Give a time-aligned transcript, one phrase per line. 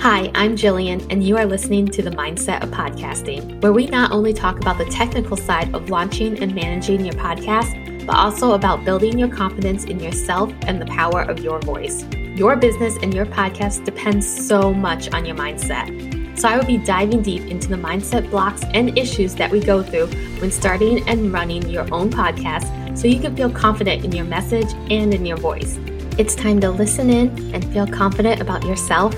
[0.00, 4.12] Hi, I'm Jillian, and you are listening to the Mindset of Podcasting, where we not
[4.12, 8.82] only talk about the technical side of launching and managing your podcast, but also about
[8.82, 12.06] building your confidence in yourself and the power of your voice.
[12.14, 16.38] Your business and your podcast depends so much on your mindset.
[16.38, 19.82] So, I will be diving deep into the mindset blocks and issues that we go
[19.82, 20.06] through
[20.40, 24.72] when starting and running your own podcast so you can feel confident in your message
[24.90, 25.78] and in your voice.
[26.16, 29.14] It's time to listen in and feel confident about yourself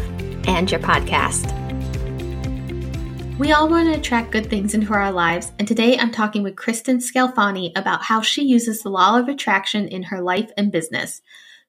[0.47, 1.51] and your podcast.
[3.39, 6.55] We all want to attract good things into our lives, and today I'm talking with
[6.55, 11.23] Krysten Scalfani about how she uses the law of attraction in her life and business.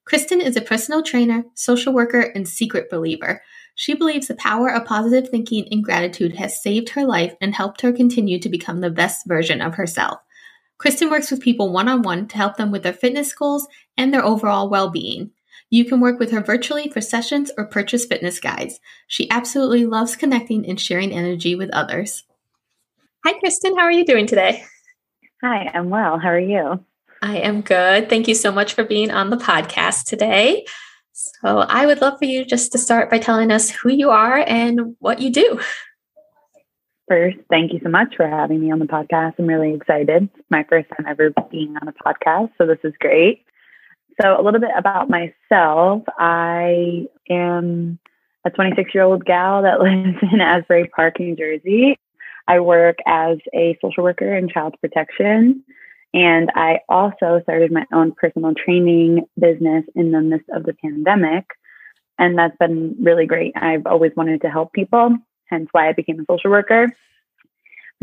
[0.06, 3.42] Krysten is a personal trainer, social worker, and secret believer.
[3.74, 7.80] She believes the power of positive thinking and gratitude has saved her life and helped
[7.80, 10.20] her continue to become the best version of herself.
[10.78, 14.12] Krysten works with people one on one to help them with their fitness goals and
[14.12, 15.30] their overall well being.
[15.74, 18.78] You can work with her virtually for sessions or purchase fitness guides.
[19.08, 22.22] She absolutely loves connecting and sharing energy with others.
[23.26, 23.76] Hi, Krysten.
[23.76, 24.62] How are you doing today?
[25.42, 26.20] Hi, I'm well.
[26.20, 26.84] How are you?
[27.22, 28.08] I am good.
[28.08, 30.64] Thank you so much for being on the podcast today.
[31.12, 34.44] So, I would love for you just to start by telling us who you are
[34.46, 35.58] and what you do.
[37.08, 39.40] First, thank you so much for having me on the podcast.
[39.40, 40.28] I'm really excited.
[40.36, 43.44] It's my first time ever being on a podcast, so this is great.
[44.20, 46.02] So, a little bit about myself.
[46.18, 47.98] I am
[48.44, 51.98] a 26 year old gal that lives in Asbury Park, New Jersey.
[52.46, 55.64] I work as a social worker in child protection.
[56.12, 61.44] And I also started my own personal training business in the midst of the pandemic.
[62.18, 63.52] And that's been really great.
[63.56, 66.86] I've always wanted to help people, hence why I became a social worker.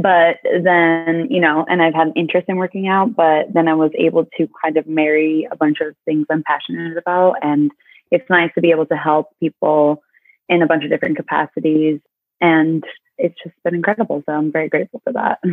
[0.02, 3.74] But then, you know, and I've had an interest in working out, but then I
[3.74, 7.36] was able to kind of marry a bunch of things I'm passionate about.
[7.42, 7.72] And
[8.10, 10.02] it's nice to be able to help people
[10.50, 12.00] in a bunch of different capacities.
[12.40, 12.84] And
[13.18, 14.24] it's just been incredible.
[14.26, 15.40] So I'm very grateful for that.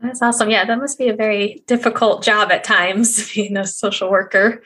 [0.00, 0.50] That's awesome.
[0.50, 4.62] Yeah, that must be a very difficult job at times, being a social worker.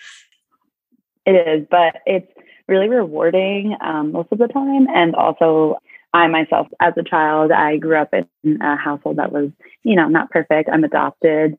[1.24, 2.32] It is, but it's
[2.66, 4.88] really rewarding um, most of the time.
[4.92, 5.78] And also,
[6.12, 9.50] I myself, as a child, I grew up in a household that was,
[9.84, 10.68] you know, not perfect.
[10.72, 11.56] I'm adopted.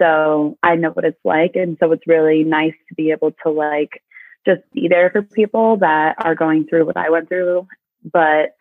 [0.00, 1.52] So I know what it's like.
[1.54, 4.02] And so it's really nice to be able to like
[4.46, 7.66] just be there for people that are going through what I went through.
[8.12, 8.54] But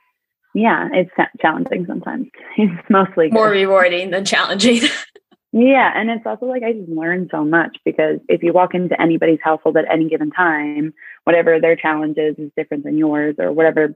[0.54, 1.12] yeah, it's
[1.42, 2.28] challenging sometimes.
[2.58, 4.82] It's mostly more rewarding than challenging.
[5.52, 5.92] yeah.
[5.96, 9.40] And it's also like I just learn so much because if you walk into anybody's
[9.44, 10.94] household at any given time,
[11.24, 13.96] whatever their challenges is different than yours or whatever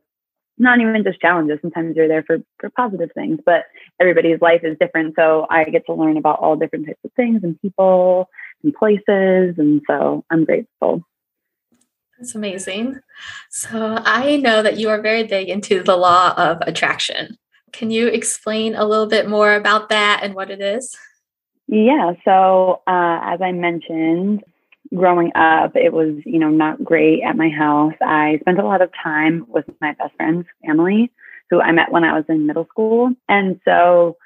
[0.57, 1.59] not even just challenges.
[1.62, 3.66] Sometimes you're there for, for positive things, but
[4.00, 5.16] everybody's life is different.
[5.16, 8.29] So I get to learn about all different types of things and people
[8.63, 9.56] and places.
[9.57, 11.03] And so I'm grateful.
[12.17, 13.00] That's amazing.
[13.50, 17.38] So I know that you are very big into the law of attraction.
[17.72, 20.97] Can you explain a little bit more about that and what it is?
[21.67, 22.13] Yeah.
[22.25, 24.44] So uh, as I mentioned,
[24.93, 27.93] growing up, it was, you know, not great at my house.
[28.01, 31.11] I spent a lot of time with my best friend's family,
[31.49, 33.11] who I met when I was in middle school.
[33.27, 34.17] And so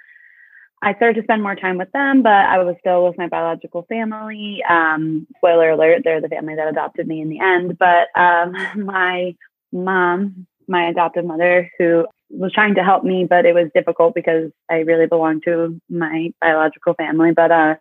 [0.82, 3.84] I started to spend more time with them, but I was still with my biological
[3.84, 4.64] family.
[4.68, 7.78] Um, spoiler alert, they're the family that adopted me in the end.
[7.78, 8.54] But um,
[8.86, 9.36] my
[9.72, 14.52] mom, my adoptive mother, who was trying to help me, but it was difficult because
[14.70, 17.32] I really belonged to my biological family.
[17.32, 17.76] But uh,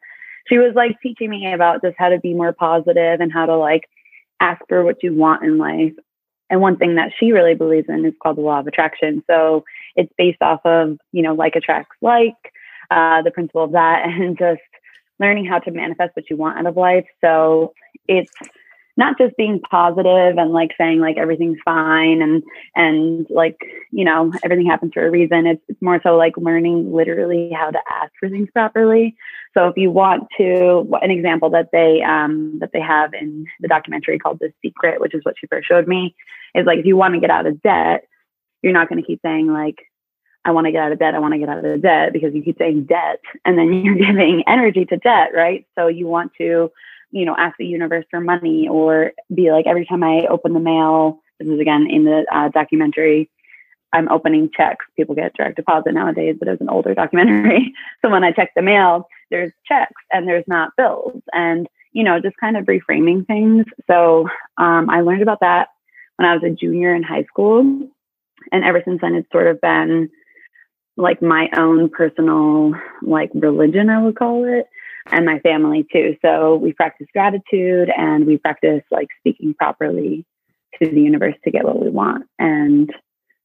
[0.49, 3.57] she was like teaching me about just how to be more positive and how to
[3.57, 3.89] like
[4.41, 5.93] ask for what you want in life.
[6.49, 9.23] And one thing that she really believes in is called the law of attraction.
[9.31, 9.65] So
[9.95, 12.35] it's based off of, you know, like attracts like,
[12.91, 14.61] uh, the principle of that, and just
[15.21, 17.07] learning how to manifest what you want out of life.
[17.21, 17.73] So
[18.09, 18.33] it's
[18.97, 22.43] not just being positive and like saying like everything's fine and
[22.75, 23.59] and like
[23.91, 27.71] you know everything happens for a reason it's, it's more so like learning literally how
[27.71, 29.17] to ask for things properly
[29.55, 33.69] so if you want to an example that they um that they have in the
[33.69, 36.15] documentary called the secret which is what she first showed me
[36.55, 38.05] is like if you want to get out of debt
[38.63, 39.79] you're not going to keep saying like
[40.45, 41.15] I want to get out of debt.
[41.15, 43.95] I want to get out of debt because you keep saying debt and then you're
[43.95, 45.67] giving energy to debt, right?
[45.79, 46.71] So you want to
[47.11, 50.61] you know, ask the universe for money or be like, every time I open the
[50.61, 53.31] mail, this is again in the uh, documentary,
[53.93, 54.87] I'm opening checks.
[54.97, 57.73] People get direct deposit nowadays, but it was an older documentary.
[58.03, 62.21] so when I check the mail, there's checks and there's not bills and, you know,
[62.21, 63.65] just kind of reframing things.
[63.89, 64.29] So
[64.59, 65.69] um, I learned about that
[66.17, 67.61] when I was a junior in high school.
[68.53, 70.11] And ever since then, it's sort of been
[70.97, 72.73] like my own personal,
[73.03, 74.67] like religion, I would call it
[75.07, 76.17] and my family too.
[76.23, 80.25] So we practice gratitude and we practice like speaking properly
[80.81, 82.27] to the universe to get what we want.
[82.39, 82.93] And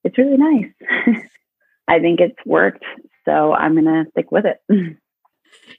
[0.03, 1.21] it's really nice.
[1.87, 2.85] I think it's worked.
[3.25, 4.61] So I'm going to stick with it.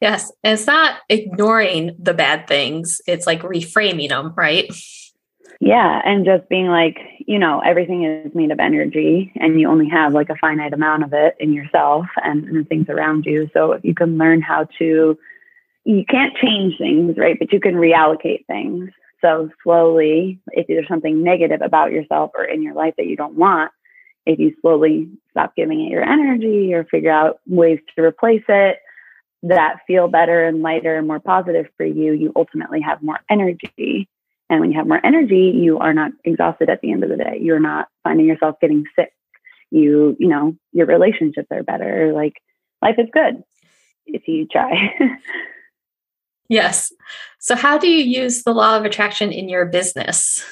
[0.00, 0.32] Yes.
[0.43, 4.70] And it's not ignoring the bad things, it's like reframing them, right?
[5.61, 6.02] Yeah.
[6.05, 10.12] And just being like, you know, everything is made of energy and you only have
[10.12, 13.49] like a finite amount of it in yourself and, and the things around you.
[13.55, 15.19] So if you can learn how to,
[15.87, 17.38] you can't change things, right?
[17.38, 18.91] But you can reallocate things.
[19.21, 23.35] So slowly, if there's something negative about yourself or in your life that you don't
[23.35, 23.71] want,
[24.27, 28.79] if you slowly stop giving it your energy or figure out ways to replace it
[29.44, 34.09] that feel better and lighter and more positive for you, you ultimately have more energy.
[34.50, 37.17] And when you have more energy, you are not exhausted at the end of the
[37.17, 37.38] day.
[37.41, 39.12] You're not finding yourself getting sick.
[39.71, 42.12] You, you know, your relationships are better.
[42.12, 42.35] Like
[42.83, 43.44] life is good
[44.06, 44.94] if you try.
[46.49, 46.93] yes.
[47.39, 50.45] So, how do you use the law of attraction in your business?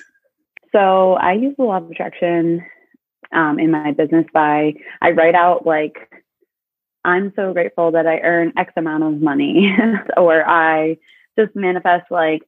[0.73, 2.65] So, I use the law of attraction
[3.33, 6.11] um, in my business by I write out like
[7.05, 9.77] I'm so grateful that I earn X amount of money,
[10.17, 10.97] or I
[11.39, 12.43] just manifest like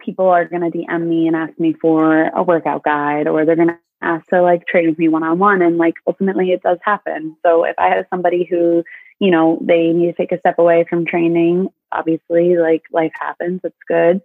[0.00, 3.56] people are going to DM me and ask me for a workout guide, or they're
[3.56, 5.62] going to ask to like train with me one on one.
[5.62, 7.36] And like ultimately it does happen.
[7.44, 8.82] So if I have somebody who,
[9.20, 13.60] you know, they need to take a step away from training, obviously like life happens,
[13.62, 14.20] it's good.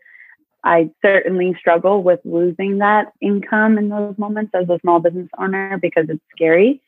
[0.63, 5.77] I certainly struggle with losing that income in those moments as a small business owner
[5.79, 6.81] because it's scary.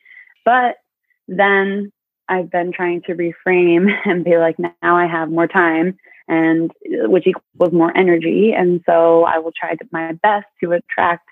[0.44, 0.78] But
[1.28, 1.92] then
[2.28, 5.96] I've been trying to reframe and be like, now I have more time
[6.26, 8.52] and which equals more energy.
[8.52, 11.28] And so I will try my best to attract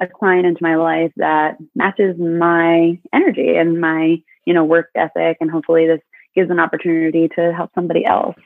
[0.00, 5.36] a client into my life that matches my energy and my, you know, work ethic.
[5.40, 6.00] And hopefully this
[6.34, 8.36] gives an opportunity to help somebody else.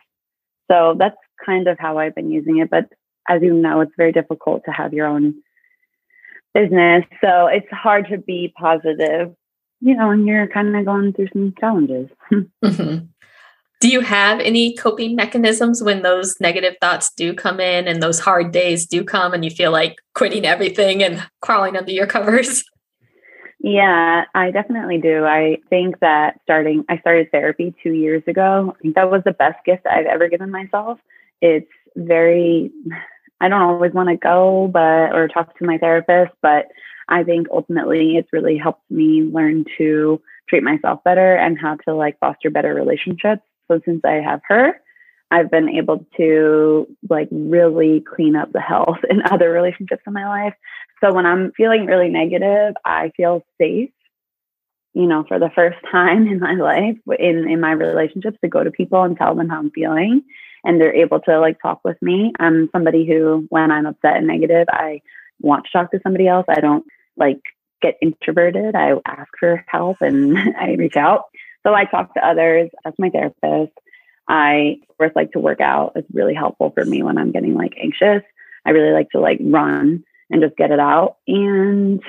[0.71, 2.71] So that's kind of how I've been using it.
[2.71, 2.89] But
[3.29, 5.35] as you know, it's very difficult to have your own
[6.55, 7.05] business.
[7.21, 9.35] So it's hard to be positive
[9.85, 12.09] you know, and you're kind of going through some challenges.
[12.33, 13.05] mm-hmm.
[13.81, 18.19] Do you have any coping mechanisms when those negative thoughts do come in and those
[18.19, 22.65] hard days do come and you feel like quitting everything and crawling under your covers?
[23.67, 25.25] Yeah, I definitely do.
[25.25, 28.75] I think that starting, I started therapy two years ago.
[28.77, 30.99] I think that was the best gift I've ever given myself.
[31.41, 32.71] It's very,
[33.41, 36.67] I don't always want to go, but, or talk to my therapist, but
[37.09, 41.95] I think ultimately it's really helped me learn to treat myself better and how to
[41.95, 43.41] like foster better relationships.
[43.69, 44.79] So since I have her,
[45.31, 50.29] I've been able to like really clean up the health in other relationships in my
[50.29, 50.55] life.
[51.05, 53.91] So when I'm feeling really negative, I feel safe,
[54.95, 58.65] you know, for the first time in my life in in my relationships to go
[58.65, 60.23] to people and tell them how I'm feeling
[60.65, 62.33] and they're able to like talk with me.
[62.39, 65.03] I'm somebody who when I'm upset and negative, I
[65.41, 66.47] want to talk to somebody else.
[66.49, 66.87] I don't
[67.19, 67.41] like
[67.83, 68.75] get introverted.
[68.75, 71.25] I ask for help and I reach out.
[71.67, 72.71] So I talk to others.
[72.83, 73.77] That's my therapist.
[74.27, 75.93] I of course like to work out.
[75.97, 78.23] It's really helpful for me when I'm getting like anxious.
[78.65, 81.17] I really like to like run and just get it out.
[81.27, 82.03] And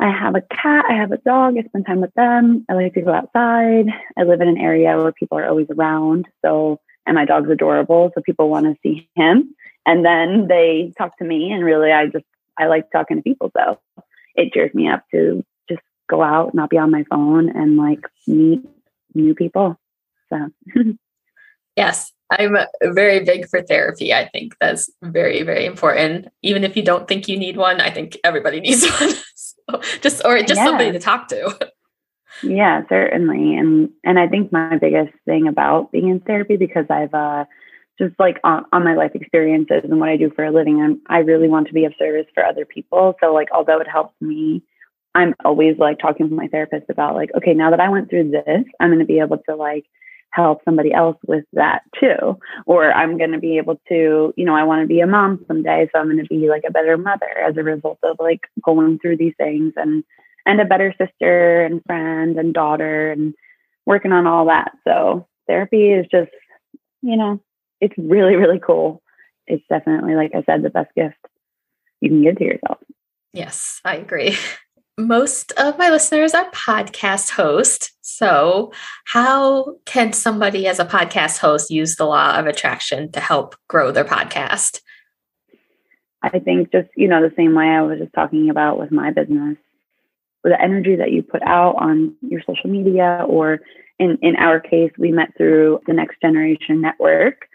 [0.00, 2.64] I have a cat, I have a dog, I spend time with them.
[2.68, 3.86] I like to go outside.
[4.16, 6.26] I live in an area where people are always around.
[6.44, 8.12] So and my dog's adorable.
[8.14, 9.54] So people want to see him.
[9.86, 12.26] And then they talk to me and really I just
[12.58, 13.50] I like talking to people.
[13.56, 13.80] So
[14.34, 18.00] it cheers me up to just go out, not be on my phone and like
[18.26, 18.60] meet
[19.14, 19.76] new people.
[20.28, 20.50] So,
[21.76, 24.12] yes, I'm very big for therapy.
[24.12, 26.28] I think that's very, very important.
[26.42, 29.10] Even if you don't think you need one, I think everybody needs one.
[29.34, 30.64] so just or just yeah.
[30.66, 31.72] somebody to talk to.
[32.42, 33.56] Yeah, certainly.
[33.56, 37.46] And and I think my biggest thing about being in therapy because I've uh
[37.98, 41.00] just like on, on my life experiences and what I do for a living, I'm,
[41.08, 43.16] I really want to be of service for other people.
[43.20, 44.62] So like, although it helps me,
[45.14, 48.30] I'm always like talking to my therapist about like, okay, now that I went through
[48.30, 49.84] this, I'm going to be able to like
[50.30, 52.38] help somebody else with that too.
[52.66, 55.44] Or I'm going to be able to, you know, I want to be a mom
[55.46, 55.88] someday.
[55.92, 58.98] So I'm going to be like a better mother as a result of like going
[58.98, 60.04] through these things and,
[60.46, 63.34] and a better sister and friend and daughter and
[63.86, 64.72] working on all that.
[64.86, 66.30] So therapy is just,
[67.02, 67.40] you know,
[67.80, 69.02] it's really, really cool.
[69.46, 71.16] It's definitely, like I said, the best gift
[72.00, 72.78] you can give to yourself.
[73.32, 74.36] Yes, I agree.
[74.98, 77.92] Most of my listeners are podcast hosts.
[78.00, 78.72] So,
[79.04, 83.92] how can somebody as a podcast host use the law of attraction to help grow
[83.92, 84.80] their podcast?
[86.20, 89.12] I think just, you know, the same way I was just talking about with my
[89.12, 89.56] business,
[90.42, 93.60] with the energy that you put out on your social media, or
[94.00, 97.48] in, in our case, we met through the Next Generation Network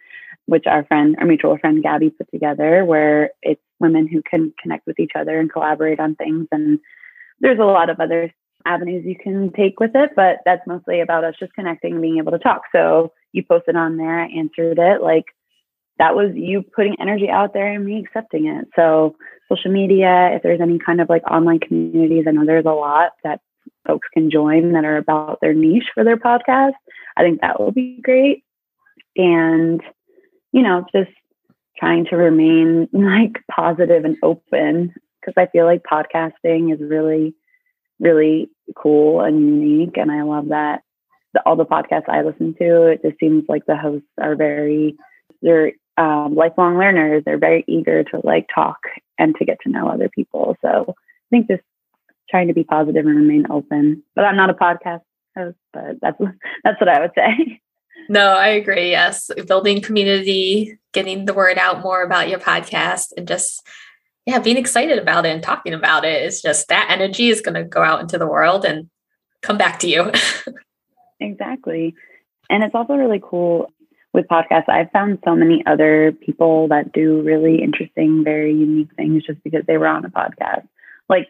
[0.46, 4.86] which our friend, our mutual friend Gabby put together, where it's women who can connect
[4.86, 6.48] with each other and collaborate on things.
[6.52, 6.80] And
[7.40, 8.34] there's a lot of other
[8.66, 12.18] avenues you can take with it, but that's mostly about us just connecting, and being
[12.18, 12.62] able to talk.
[12.72, 15.02] So you posted on there, I answered it.
[15.02, 15.25] Like
[16.00, 18.68] that was you putting energy out there and me accepting it.
[18.75, 19.16] So
[19.50, 23.12] social media, if there's any kind of like online communities, I know there's a lot
[23.24, 23.42] that
[23.88, 26.74] folks can join that are about their niche for their podcast.
[27.18, 28.44] I think that will be great.
[29.16, 29.82] And,
[30.52, 31.12] you know, just
[31.78, 37.36] trying to remain like positive and open because I feel like podcasting is really,
[38.00, 39.98] really cool and unique.
[39.98, 40.82] And I love that
[41.34, 44.96] the, all the podcasts I listen to, it just seems like the hosts are very,
[45.42, 47.24] they're um, lifelong learners.
[47.25, 48.80] They're very eager to like talk
[49.18, 50.58] and to get to know other people.
[50.62, 51.63] So I think just
[52.30, 54.03] trying to be positive and remain open.
[54.15, 55.01] But I'm not a podcast
[55.36, 56.18] host, but that's
[56.63, 57.62] that's what I would say.
[58.10, 58.89] No, I agree.
[58.89, 63.65] Yes, building community, getting the word out more about your podcast, and just
[64.25, 67.56] yeah, being excited about it and talking about it is just that energy is going
[67.56, 68.89] to go out into the world and
[69.42, 70.12] come back to you.
[71.20, 71.94] exactly.
[72.50, 73.72] And it's also really cool
[74.13, 74.70] with podcasts.
[74.70, 79.63] I've found so many other people that do really interesting, very unique things just because
[79.68, 80.68] they were on a podcast.
[81.10, 81.27] Like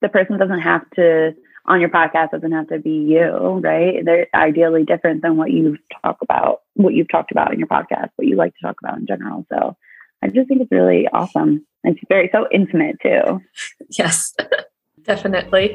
[0.00, 1.34] the person doesn't have to
[1.64, 4.04] on your podcast doesn't have to be you, right?
[4.04, 8.10] They're ideally different than what you've talked about, what you've talked about in your podcast,
[8.16, 9.46] what you like to talk about in general.
[9.48, 9.76] So
[10.22, 11.66] I just think it's really awesome.
[11.84, 13.40] It's very so intimate too.
[13.98, 14.34] Yes,
[15.02, 15.74] definitely.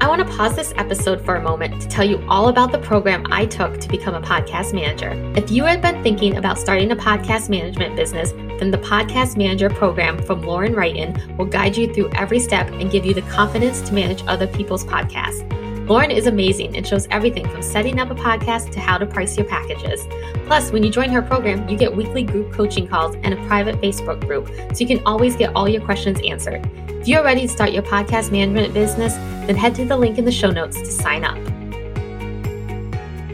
[0.00, 2.78] I want to pause this episode for a moment to tell you all about the
[2.78, 5.12] program I took to become a podcast manager.
[5.36, 9.70] If you have been thinking about starting a podcast management business, then the Podcast Manager
[9.70, 13.82] program from Lauren Wrighton will guide you through every step and give you the confidence
[13.82, 15.46] to manage other people's podcasts.
[15.90, 19.36] Lauren is amazing and shows everything from setting up a podcast to how to price
[19.36, 20.06] your packages.
[20.46, 23.74] Plus, when you join her program, you get weekly group coaching calls and a private
[23.80, 26.64] Facebook group, so you can always get all your questions answered.
[26.90, 29.14] If you're ready to start your podcast management business,
[29.48, 31.36] then head to the link in the show notes to sign up.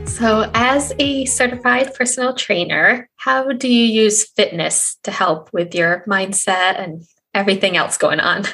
[0.09, 6.05] So, as a certified personal trainer, how do you use fitness to help with your
[6.09, 8.45] mindset and everything else going on?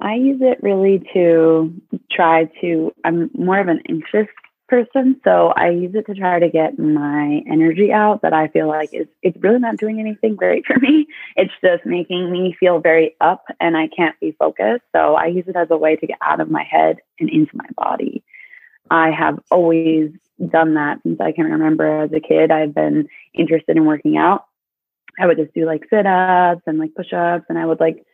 [0.00, 1.72] I use it really to
[2.10, 4.28] try to, I'm more of an anxious
[4.68, 5.20] person.
[5.24, 8.92] So I use it to try to get my energy out that I feel like
[8.92, 11.06] is it's really not doing anything great for me.
[11.36, 14.84] It's just making me feel very up and I can't be focused.
[14.94, 17.56] So I use it as a way to get out of my head and into
[17.56, 18.24] my body.
[18.90, 20.10] I have always
[20.50, 22.50] done that since I can remember as a kid.
[22.50, 24.46] I've been interested in working out.
[25.18, 28.04] I would just do like sit ups and like push ups and I would like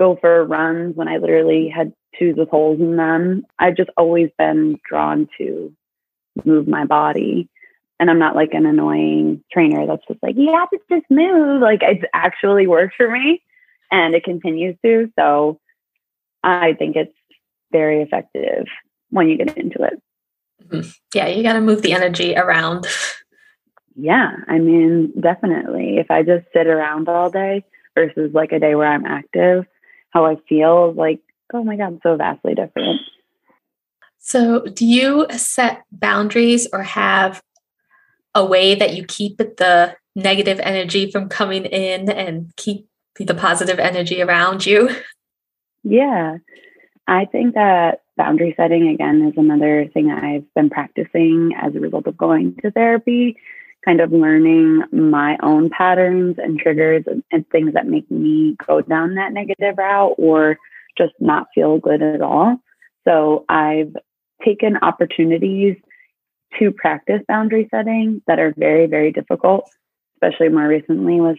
[0.00, 3.44] go for runs when I literally had shoes with holes in them.
[3.58, 5.72] I've just always been drawn to
[6.44, 7.48] move my body.
[8.00, 11.60] And I'm not like an annoying trainer that's just like, you have to just move.
[11.60, 13.42] Like it's actually worked for me
[13.92, 15.12] and it continues to.
[15.18, 15.60] So
[16.42, 17.12] I think it's
[17.70, 18.64] very effective
[19.10, 20.02] when you get into it.
[20.64, 20.88] Mm-hmm.
[21.14, 22.86] Yeah, you got to move the energy around.
[23.96, 25.98] Yeah, I mean, definitely.
[25.98, 27.64] If I just sit around all day
[27.94, 29.66] versus like a day where I'm active,
[30.10, 31.20] how I feel like,
[31.52, 33.00] oh my God, so vastly different.
[34.18, 37.42] So, do you set boundaries or have
[38.34, 42.86] a way that you keep the negative energy from coming in and keep
[43.18, 44.90] the positive energy around you?
[45.82, 46.36] Yeah,
[47.08, 52.06] I think that boundary setting again is another thing I've been practicing as a result
[52.06, 53.38] of going to therapy
[53.84, 58.80] kind of learning my own patterns and triggers and, and, things that make me go
[58.82, 60.58] down that negative route or
[60.98, 62.58] just not feel good at all.
[63.06, 63.96] So I've
[64.44, 65.76] taken opportunities
[66.58, 69.70] to practice boundary setting that are very, very difficult,
[70.16, 71.38] especially more recently with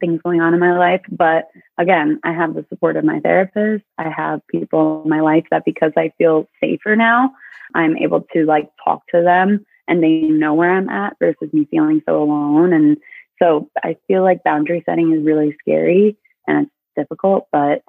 [0.00, 1.02] things going on in my life.
[1.10, 3.84] But again, I have the support of my therapist.
[3.98, 7.32] I have people in my life that because I feel safer now,
[7.74, 11.66] I'm able to like talk to them and they know where I'm at versus me
[11.70, 12.72] feeling so alone.
[12.72, 12.96] And
[13.40, 16.16] so I feel like boundary setting is really scary
[16.46, 17.82] and it's difficult, but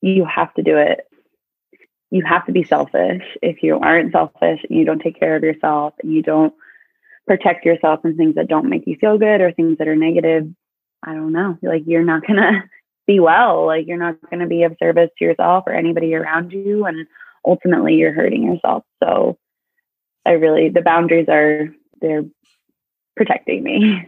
[0.00, 1.00] you have to do it.
[2.10, 3.22] You have to be selfish.
[3.42, 6.52] If you aren't selfish and you don't take care of yourself and you don't
[7.26, 10.48] protect yourself from things that don't make you feel good or things that are negative,
[11.04, 12.62] I don't know, like you're not to
[13.06, 13.66] be well.
[13.66, 16.84] Like you're not to be of service to yourself or anybody around you.
[16.86, 17.06] And
[17.44, 18.84] ultimately, you're hurting yourself.
[19.02, 19.38] So
[20.26, 21.68] I really the boundaries are
[22.00, 22.24] they're
[23.16, 24.06] protecting me.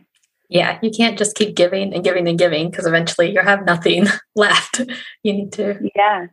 [0.49, 4.07] Yeah, you can't just keep giving and giving and giving because eventually you'll have nothing
[4.37, 4.81] left.
[5.23, 6.27] You need to yeah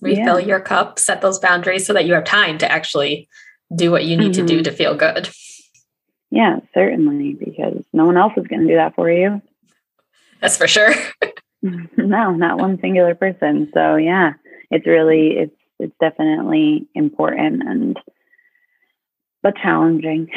[0.00, 0.46] refill yeah.
[0.46, 3.28] your cup, set those boundaries so that you have time to actually
[3.74, 4.42] do what you need mm-hmm.
[4.42, 4.64] to do mm-hmm.
[4.64, 5.28] to feel good.
[6.30, 9.40] Yeah, certainly, because no one else is going to do that for you.
[10.40, 10.92] That's for sure.
[11.96, 13.70] no, not one singular person.
[13.72, 14.34] So yeah,
[14.70, 17.98] it's really it's it's definitely important and
[19.44, 20.28] but challenging.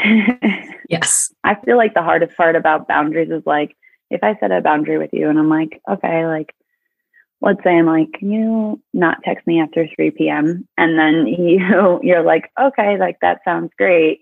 [0.90, 1.34] yes.
[1.46, 3.76] I feel like the hardest part about boundaries is like
[4.12, 6.54] if I set a boundary with you and I'm like, okay, like
[7.42, 10.68] let's say I'm like, can you not text me after 3 p.m.
[10.78, 14.22] And then you you're like, okay, like that sounds great.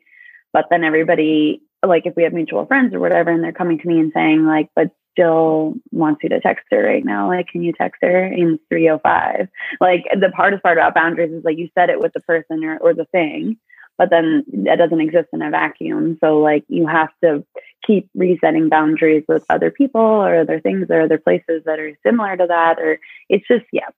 [0.53, 3.87] But then everybody like if we have mutual friends or whatever and they're coming to
[3.87, 7.29] me and saying like, but still wants you to text her right now.
[7.29, 9.47] Like, can you text her in 305?
[9.79, 12.77] Like the hardest part about boundaries is like you said it with the person or,
[12.77, 13.57] or the thing
[13.97, 16.17] but then that doesn't exist in a vacuum.
[16.21, 17.45] So like you have to
[17.85, 22.35] keep resetting boundaries with other people or other things or other places that are similar
[22.35, 22.79] to that.
[22.79, 22.99] Or
[23.29, 23.89] it's just, yeah,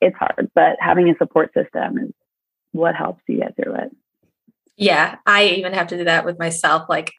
[0.00, 0.50] it's hard.
[0.54, 2.12] But having a support system is
[2.72, 3.90] what helps you get through it.
[4.76, 5.16] Yeah.
[5.26, 6.88] I even have to do that with myself.
[6.88, 7.12] Like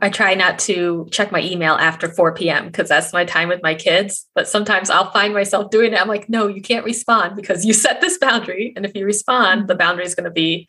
[0.00, 2.66] I try not to check my email after 4 p.m.
[2.66, 4.26] because that's my time with my kids.
[4.34, 6.00] But sometimes I'll find myself doing it.
[6.00, 8.72] I'm like, no, you can't respond because you set this boundary.
[8.76, 9.66] And if you respond, mm-hmm.
[9.66, 10.68] the boundary is going to be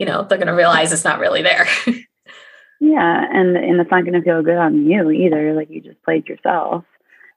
[0.00, 1.68] you know, they're going to realize it's not really there.
[2.80, 3.26] yeah.
[3.30, 5.52] And, and it's not going to feel good on you either.
[5.52, 6.84] Like you just played yourself.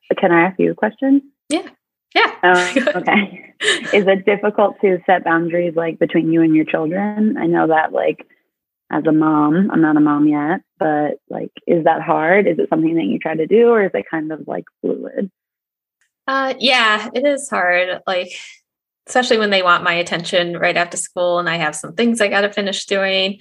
[0.08, 1.30] But can I ask you a question?
[1.50, 1.68] Yeah.
[2.16, 2.32] Yeah.
[2.42, 3.54] Um, okay.
[3.94, 7.38] Is it difficult to set boundaries like between you and your children?
[7.38, 8.26] I know that like
[8.90, 12.48] as a mom, I'm not a mom yet, but like, is that hard?
[12.48, 15.30] Is it something that you try to do or is it kind of like fluid?
[16.28, 18.02] Uh, yeah, it is hard.
[18.08, 18.32] Like,
[19.08, 22.30] especially when they want my attention right after school and I have some things I
[22.30, 23.40] got to finish doing.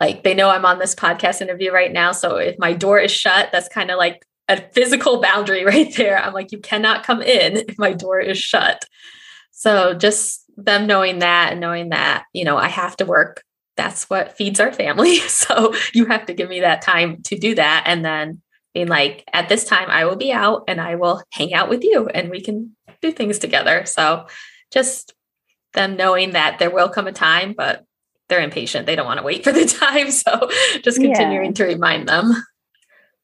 [0.00, 2.12] Like they know I'm on this podcast interview right now.
[2.12, 6.18] So if my door is shut, that's kind of like a physical boundary right there.
[6.18, 8.84] I'm like, you cannot come in if my door is shut.
[9.52, 13.42] So just them knowing that and knowing that, you know, I have to work.
[13.76, 15.18] That's what feeds our family.
[15.28, 17.84] So you have to give me that time to do that.
[17.86, 18.42] And then
[18.74, 21.84] being like, at this time, I will be out and I will hang out with
[21.84, 23.84] you and we can do things together.
[23.86, 24.26] So
[24.70, 25.14] just
[25.74, 27.84] them knowing that there will come a time, but
[28.28, 28.86] they're impatient.
[28.86, 30.10] They don't want to wait for the time.
[30.10, 30.50] So
[30.82, 31.52] just continuing yeah.
[31.52, 32.32] to remind them.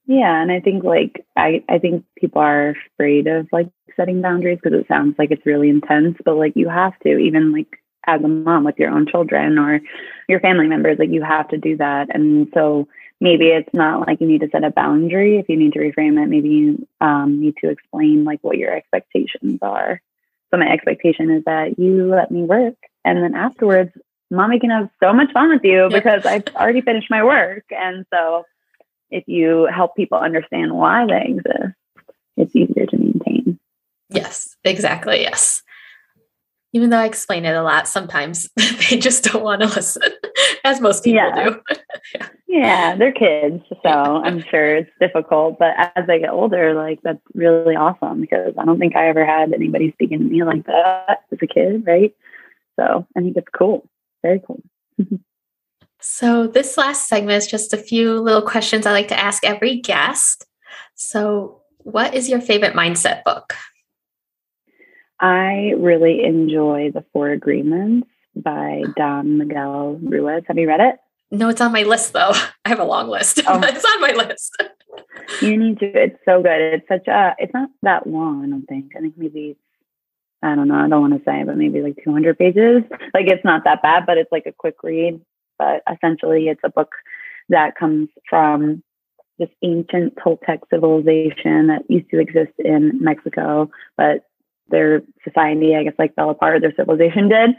[0.07, 0.41] Yeah.
[0.41, 4.79] And I think like, I, I think people are afraid of like setting boundaries because
[4.79, 8.29] it sounds like it's really intense, but like you have to, even like as a
[8.29, 9.81] mom with your own children or
[10.29, 12.15] your family members, like you have to do that.
[12.15, 12.87] And so
[13.21, 15.39] maybe it's not like you need to set a boundary.
[15.39, 18.75] If you need to reframe it, maybe you um, need to explain like what your
[18.75, 20.03] expectations are.
[20.55, 23.91] So my expectation is that you let me work and then afterwards
[24.31, 27.65] mommy can have so much fun with you because I've already finished my work.
[27.71, 28.45] And so
[29.11, 31.75] if you help people understand why they exist,
[32.37, 33.59] it's easier to maintain.
[34.11, 35.23] Yes, exactly.
[35.23, 35.64] Yes.
[36.75, 40.03] Even though I explain it a lot, sometimes they just don't want to listen,
[40.65, 41.49] as most people yeah.
[41.49, 41.61] do.
[42.15, 42.29] yeah.
[42.49, 43.63] yeah, they're kids.
[43.83, 45.59] So I'm sure it's difficult.
[45.59, 49.25] But as I get older, like that's really awesome because I don't think I ever
[49.25, 52.15] had anybody speaking to me like that as a kid, right?
[52.81, 53.87] So I think it's cool.
[54.23, 54.63] Very cool.
[56.01, 59.81] so this last segment is just a few little questions I like to ask every
[59.81, 60.47] guest.
[60.95, 63.55] So, what is your favorite mindset book?
[65.21, 70.43] I really enjoy The Four Agreements by Don Miguel Ruiz.
[70.49, 70.97] Have you read it?
[71.31, 72.33] No, it's on my list though.
[72.65, 73.41] I have a long list.
[73.47, 73.61] Oh.
[73.63, 74.63] it's on my list.
[75.41, 75.87] you need to.
[75.87, 76.61] It's so good.
[76.61, 77.35] It's such a.
[77.39, 78.45] It's not that long.
[78.45, 78.93] I don't think.
[78.97, 79.57] I think maybe.
[80.43, 80.75] I don't know.
[80.75, 82.83] I don't want to say, but maybe like 200 pages.
[83.15, 85.21] Like it's not that bad, but it's like a quick read.
[85.59, 86.93] But essentially, it's a book
[87.49, 88.83] that comes from
[89.39, 94.25] this ancient Toltec civilization that used to exist in Mexico, but
[94.69, 97.51] their society, I guess, like fell apart, their civilization did.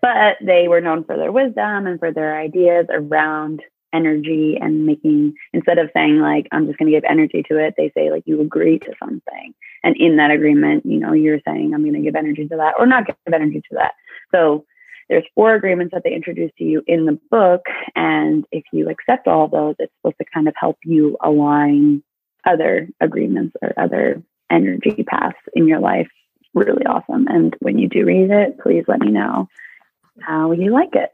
[0.00, 3.62] But they were known for their wisdom and for their ideas around
[3.94, 7.74] energy and making, instead of saying, like, I'm just going to give energy to it,
[7.76, 9.54] they say, like, you agree to something.
[9.82, 12.74] And in that agreement, you know, you're saying, I'm going to give energy to that
[12.78, 13.92] or not give energy to that.
[14.34, 14.66] So
[15.08, 17.62] there's four agreements that they introduce to you in the book.
[17.94, 22.02] And if you accept all those, it's supposed to kind of help you align
[22.44, 26.08] other agreements or other energy paths in your life
[26.54, 27.26] really awesome.
[27.28, 29.48] And when you do read it, please let me know
[30.20, 31.10] how you like it.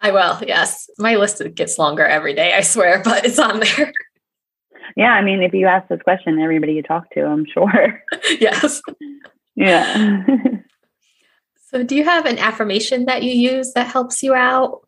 [0.00, 0.38] I will.
[0.46, 0.88] Yes.
[0.98, 3.92] My list gets longer every day, I swear, but it's on there.
[4.96, 5.12] Yeah.
[5.12, 8.02] I mean, if you ask this question, everybody you talk to, I'm sure.
[8.40, 8.82] yes.
[9.54, 10.24] Yeah.
[11.70, 14.80] so, do you have an affirmation that you use that helps you out?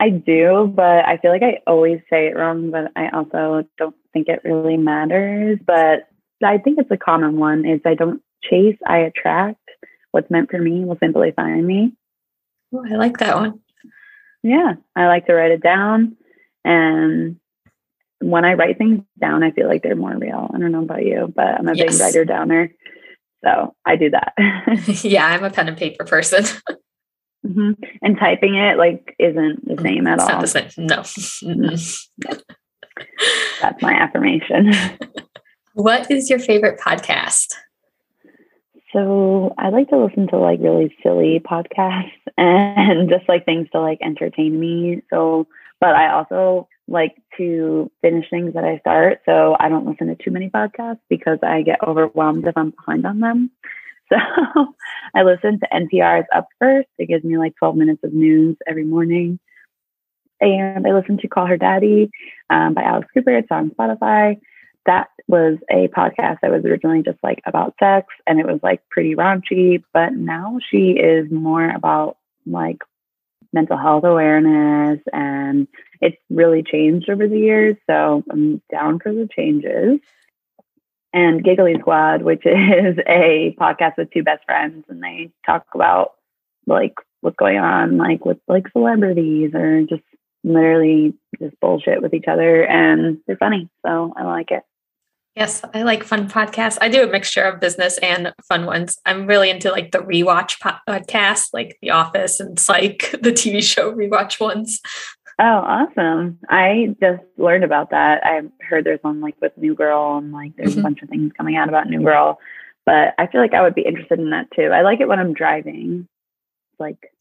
[0.00, 3.94] I do, but I feel like I always say it wrong, but I also don't
[4.14, 5.58] think it really matters.
[5.64, 6.08] But
[6.42, 9.58] I think it's a common one is I don't chase, I attract.
[10.10, 11.92] What's meant for me will simply find me.
[12.74, 13.60] Oh, I like that one.
[14.42, 16.16] Yeah, I like to write it down.
[16.64, 17.36] And
[18.20, 20.50] when I write things down, I feel like they're more real.
[20.52, 21.92] I don't know about you, but I'm a yes.
[21.92, 22.70] big writer downer.
[23.44, 24.34] So I do that.
[25.04, 26.44] yeah, I'm a pen and paper person.
[27.46, 27.70] Mm-hmm.
[28.02, 30.28] And typing it like isn't the same at it's all.
[30.28, 30.70] Not the same.
[30.76, 30.96] No.
[30.98, 32.34] Mm-hmm.
[33.62, 34.72] That's my affirmation.
[35.74, 37.54] what is your favorite podcast?
[38.92, 43.80] So I like to listen to like really silly podcasts and just like things to
[43.80, 45.02] like entertain me.
[45.10, 45.46] So,
[45.80, 49.20] but I also like to finish things that I start.
[49.24, 53.06] So I don't listen to too many podcasts because I get overwhelmed if I'm behind
[53.06, 53.50] on them.
[54.12, 54.74] So
[55.14, 56.88] I listen to NPR's Up First.
[56.98, 59.38] It gives me like 12 minutes of news every morning.
[60.40, 62.10] And I listen to Call Her Daddy
[62.50, 63.38] um, by Alex Cooper.
[63.38, 64.40] It's on Spotify.
[64.86, 68.88] That was a podcast that was originally just like about sex and it was like
[68.88, 72.16] pretty raunchy, but now she is more about
[72.46, 72.78] like
[73.52, 75.68] mental health awareness and
[76.00, 77.76] it's really changed over the years.
[77.88, 80.00] So I'm down for the changes
[81.12, 86.12] and Giggly Squad, which is a podcast with two best friends, and they talk about
[86.66, 90.02] like what's going on, like with like celebrities or just
[90.42, 94.62] literally just bullshit with each other, and they're funny, so I like it.
[95.36, 96.76] Yes, I like fun podcasts.
[96.80, 98.98] I do a mixture of business and fun ones.
[99.06, 103.92] I'm really into like the rewatch podcasts, like The Office and Psych, the TV show
[103.92, 104.80] rewatch ones.
[105.38, 106.38] Oh, awesome.
[106.50, 108.20] I just learned about that.
[108.24, 110.80] I heard there's one like with New Girl and like there's mm-hmm.
[110.80, 112.38] a bunch of things coming out about New Girl.
[112.84, 114.64] But I feel like I would be interested in that too.
[114.64, 116.08] I like it when I'm driving.
[116.78, 117.12] Like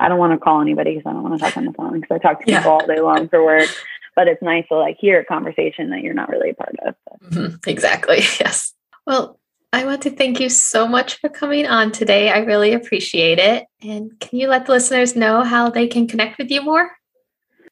[0.00, 2.00] I don't want to call anybody because I don't want to talk on the phone
[2.00, 3.68] because I talk to people all day long for work.
[4.18, 6.96] But it's nice to like hear a conversation that you're not really a part of.
[7.30, 7.70] Mm-hmm.
[7.70, 8.16] Exactly.
[8.40, 8.74] Yes.
[9.06, 9.38] Well,
[9.72, 12.32] I want to thank you so much for coming on today.
[12.32, 13.66] I really appreciate it.
[13.80, 16.90] And can you let the listeners know how they can connect with you more?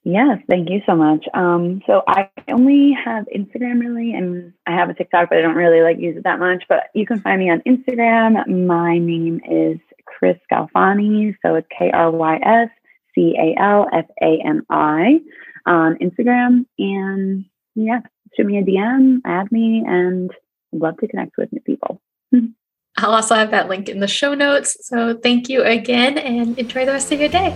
[0.04, 1.26] Yes, thank you so much.
[1.35, 5.56] Um, so I only have Instagram really, and I have a TikTok, but I don't
[5.56, 6.62] really like use it that much.
[6.68, 8.46] But you can find me on Instagram.
[8.46, 12.68] My name is Chris Scalfani, so it's K R Y S
[13.16, 15.18] C A L F A N I
[15.66, 16.66] on Instagram.
[16.79, 18.00] And yeah,
[18.37, 20.31] shoot me a DM, add me, and
[20.72, 22.00] I'd love to connect with new people.
[22.98, 24.76] I'll also have that link in the show notes.
[24.81, 27.55] So thank you again, and enjoy the rest of your day.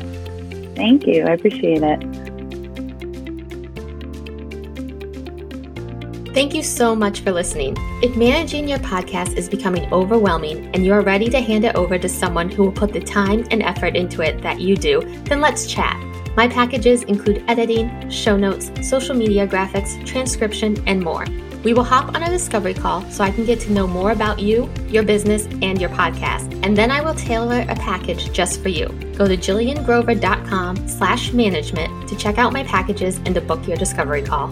[0.75, 1.25] Thank you.
[1.25, 2.31] I appreciate it.
[6.33, 7.75] Thank you so much for listening.
[8.03, 12.09] If managing your podcast is becoming overwhelming and you're ready to hand it over to
[12.09, 15.66] someone who will put the time and effort into it that you do, then let's
[15.66, 16.01] chat.
[16.37, 21.27] My packages include editing, show notes, social media graphics, transcription, and more.
[21.64, 24.38] We will hop on a discovery call so I can get to know more about
[24.38, 26.59] you, your business, and your podcast.
[26.64, 28.88] And then I will tailor a package just for you.
[29.16, 34.23] Go to jilliangrover.com slash management to check out my packages and to book your discovery
[34.23, 34.51] call.